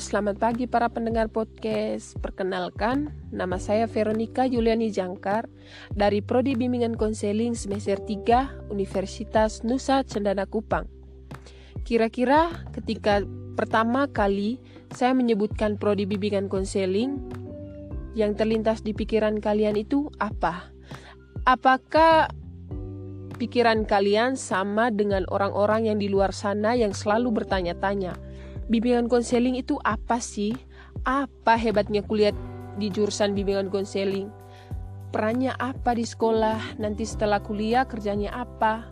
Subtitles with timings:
[0.00, 2.16] Selamat pagi para pendengar podcast.
[2.16, 5.52] Perkenalkan, nama saya Veronica Juliani Jangkar
[5.92, 10.88] dari Prodi Bimbingan Konseling semester 3 Universitas Nusa Cendana Kupang.
[11.84, 13.20] Kira-kira ketika
[13.52, 14.56] pertama kali
[14.96, 17.20] saya menyebutkan Prodi Bimbingan Konseling,
[18.16, 20.72] yang terlintas di pikiran kalian itu apa?
[21.44, 22.32] Apakah
[23.36, 28.31] pikiran kalian sama dengan orang-orang yang di luar sana yang selalu bertanya-tanya?
[28.72, 30.56] Bimbingan konseling itu apa sih?
[31.04, 32.32] Apa hebatnya kuliah
[32.80, 34.32] di jurusan bimbingan konseling?
[35.12, 36.80] Perannya apa di sekolah?
[36.80, 38.88] Nanti setelah kuliah kerjanya apa?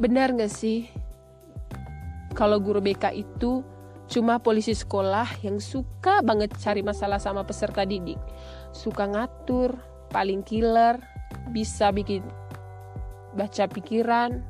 [0.00, 0.88] Benar gak sih?
[2.32, 3.60] Kalau guru BK itu
[4.08, 8.16] cuma polisi sekolah yang suka banget cari masalah sama peserta didik.
[8.72, 9.76] Suka ngatur,
[10.08, 10.96] paling killer,
[11.52, 12.24] bisa bikin
[13.36, 14.40] baca pikiran,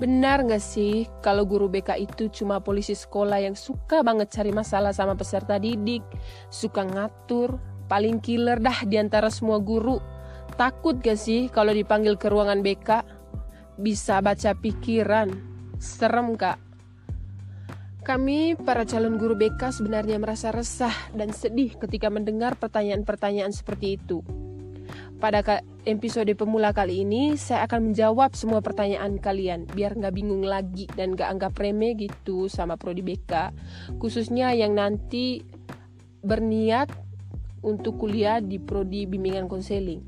[0.00, 4.96] Benar gak sih kalau guru BK itu cuma polisi sekolah yang suka banget cari masalah
[4.96, 6.00] sama peserta didik,
[6.48, 10.00] suka ngatur, paling killer dah di antara semua guru.
[10.56, 13.04] Takut gak sih kalau dipanggil ke ruangan BK?
[13.76, 15.28] Bisa baca pikiran.
[15.76, 16.56] Serem kak.
[18.00, 24.24] Kami para calon guru BK sebenarnya merasa resah dan sedih ketika mendengar pertanyaan-pertanyaan seperti itu.
[25.20, 25.44] Pada
[25.84, 31.12] episode pemula kali ini, saya akan menjawab semua pertanyaan kalian biar nggak bingung lagi dan
[31.12, 33.52] nggak anggap remeh gitu sama prodi BK,
[34.00, 35.44] khususnya yang nanti
[36.24, 36.88] berniat
[37.60, 40.00] untuk kuliah di prodi bimbingan konseling.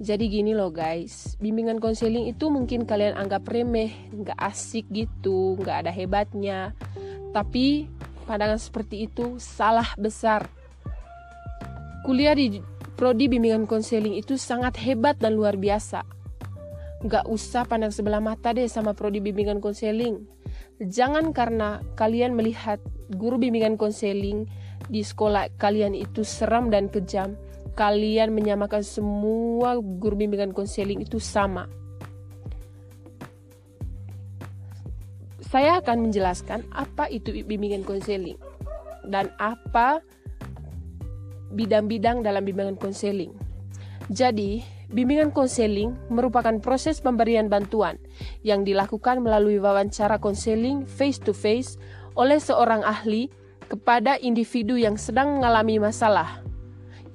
[0.00, 5.84] Jadi gini loh guys, bimbingan konseling itu mungkin kalian anggap remeh, nggak asik gitu, nggak
[5.84, 6.72] ada hebatnya.
[7.36, 7.84] Tapi
[8.24, 10.48] pandangan seperti itu salah besar.
[12.02, 12.71] Kuliah di
[13.02, 16.06] Prodi bimbingan konseling itu sangat hebat dan luar biasa.
[17.02, 20.22] Gak usah pandang sebelah mata deh sama prodi bimbingan konseling.
[20.78, 22.78] Jangan karena kalian melihat
[23.10, 24.46] guru bimbingan konseling
[24.86, 27.34] di sekolah kalian itu seram dan kejam,
[27.74, 31.66] kalian menyamakan semua guru bimbingan konseling itu sama.
[35.50, 38.38] Saya akan menjelaskan apa itu bimbingan konseling
[39.10, 39.98] dan apa
[41.52, 43.30] bidang-bidang dalam bimbingan konseling.
[44.10, 47.96] Jadi, bimbingan konseling merupakan proses pemberian bantuan
[48.44, 51.80] yang dilakukan melalui wawancara konseling face-to-face
[52.18, 53.32] oleh seorang ahli
[53.72, 56.44] kepada individu yang sedang mengalami masalah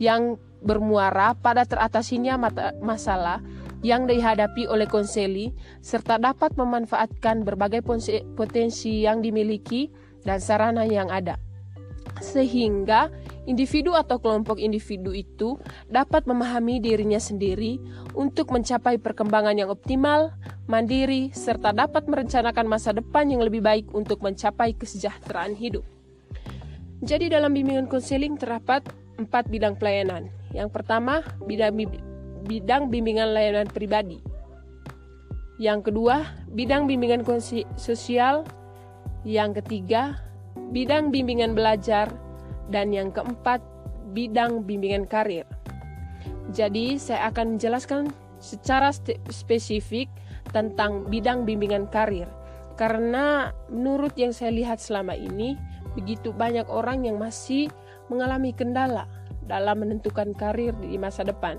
[0.02, 2.34] yang bermuara pada teratasinya
[2.82, 3.46] masalah
[3.86, 5.54] yang dihadapi oleh konseli
[5.86, 7.86] serta dapat memanfaatkan berbagai
[8.34, 9.94] potensi yang dimiliki
[10.26, 11.38] dan sarana yang ada
[12.26, 13.14] sehingga
[13.48, 15.56] individu atau kelompok individu itu
[15.88, 17.80] dapat memahami dirinya sendiri
[18.14, 20.36] untuk mencapai perkembangan yang optimal,
[20.68, 25.88] mandiri, serta dapat merencanakan masa depan yang lebih baik untuk mencapai kesejahteraan hidup.
[27.02, 28.84] Jadi dalam bimbingan konseling terdapat
[29.16, 30.28] empat bidang pelayanan.
[30.52, 31.74] Yang pertama, bidang,
[32.46, 34.20] bidang bimbingan layanan pribadi.
[35.58, 36.22] Yang kedua,
[36.52, 37.26] bidang bimbingan
[37.80, 38.46] sosial.
[39.26, 40.22] Yang ketiga,
[40.70, 42.14] bidang bimbingan belajar
[42.72, 43.64] dan yang keempat,
[44.12, 45.48] bidang bimbingan karir.
[46.52, 48.94] Jadi, saya akan menjelaskan secara
[49.32, 50.08] spesifik
[50.56, 52.28] tentang bidang bimbingan karir.
[52.78, 55.58] Karena menurut yang saya lihat selama ini,
[55.98, 57.68] begitu banyak orang yang masih
[58.08, 59.10] mengalami kendala
[59.44, 61.58] dalam menentukan karir di masa depan.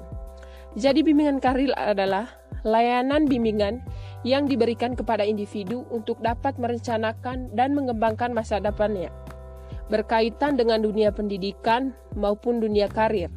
[0.79, 2.29] Jadi bimbingan karir adalah
[2.63, 3.83] layanan bimbingan
[4.23, 9.11] yang diberikan kepada individu untuk dapat merencanakan dan mengembangkan masa depannya
[9.89, 13.33] berkaitan dengan dunia pendidikan maupun dunia karir.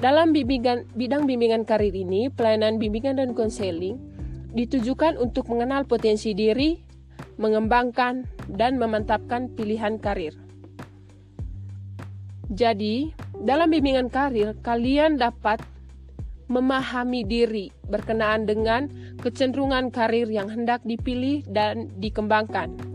[0.00, 4.00] Dalam bimbingan, bidang bimbingan karir ini, pelayanan bimbingan dan konseling
[4.56, 6.80] ditujukan untuk mengenal potensi diri,
[7.36, 10.32] mengembangkan, dan memantapkan pilihan karir.
[12.50, 13.12] Jadi,
[13.44, 15.62] dalam bimbingan karir, kalian dapat
[16.50, 18.90] memahami diri berkenaan dengan
[19.22, 22.89] kecenderungan karir yang hendak dipilih dan dikembangkan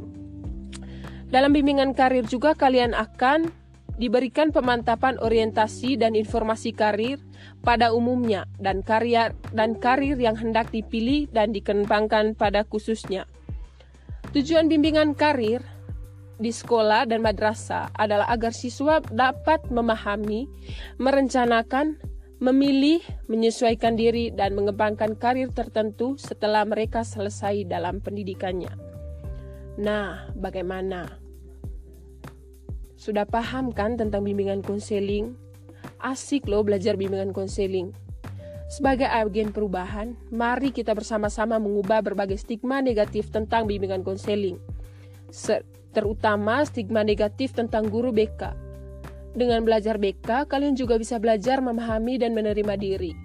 [1.36, 3.52] dalam bimbingan karir juga kalian akan
[4.00, 7.20] diberikan pemantapan orientasi dan informasi karir
[7.60, 13.28] pada umumnya dan karya dan karir yang hendak dipilih dan dikembangkan pada khususnya.
[14.32, 15.60] Tujuan bimbingan karir
[16.40, 20.48] di sekolah dan madrasah adalah agar siswa dapat memahami,
[21.04, 22.00] merencanakan,
[22.40, 28.72] memilih, menyesuaikan diri dan mengembangkan karir tertentu setelah mereka selesai dalam pendidikannya.
[29.80, 31.25] Nah, bagaimana?
[32.96, 35.36] Sudah paham kan tentang bimbingan konseling?
[36.00, 37.92] Asik loh belajar bimbingan konseling.
[38.66, 44.58] Sebagai agen perubahan, mari kita bersama-sama mengubah berbagai stigma negatif tentang bimbingan konseling.
[45.96, 48.52] terutama stigma negatif tentang guru BK.
[49.32, 53.16] Dengan belajar BK, kalian juga bisa belajar memahami dan menerima diri.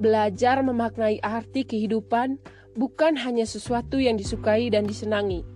[0.00, 2.40] Belajar memaknai arti kehidupan
[2.76, 5.55] bukan hanya sesuatu yang disukai dan disenangi.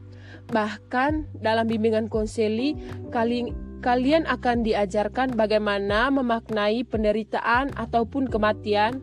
[0.50, 2.74] Bahkan dalam bimbingan konseli,
[3.14, 9.00] kalian kalian akan diajarkan bagaimana memaknai penderitaan ataupun kematian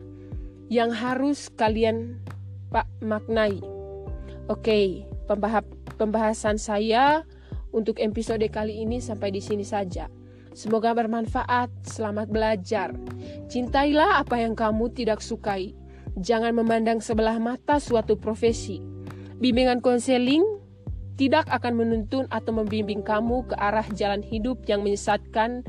[0.70, 2.22] yang harus kalian
[2.70, 3.58] pak maknai.
[4.46, 5.08] Oke,
[5.98, 7.26] pembahasan saya
[7.74, 10.08] untuk episode kali ini sampai di sini saja.
[10.56, 11.70] Semoga bermanfaat.
[11.86, 12.90] Selamat belajar.
[13.46, 15.76] Cintailah apa yang kamu tidak sukai.
[16.18, 18.82] Jangan memandang sebelah mata suatu profesi.
[19.38, 20.42] Bimbingan konseling
[21.18, 25.66] tidak akan menuntun atau membimbing kamu ke arah jalan hidup yang menyesatkan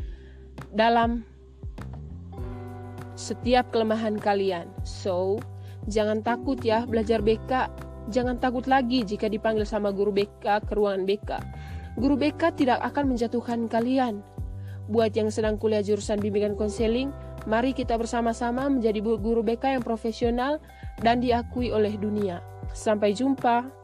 [0.77, 1.25] dalam
[3.17, 4.69] setiap kelemahan kalian.
[4.85, 5.41] So,
[5.89, 7.67] jangan takut ya belajar BK.
[8.13, 11.29] Jangan takut lagi jika dipanggil sama guru BK ke ruangan BK.
[11.97, 14.21] Guru BK tidak akan menjatuhkan kalian.
[14.89, 17.13] Buat yang sedang kuliah jurusan bimbingan konseling,
[17.45, 20.61] mari kita bersama-sama menjadi guru BK yang profesional
[21.01, 22.41] dan diakui oleh dunia.
[22.73, 23.78] Sampai jumpa.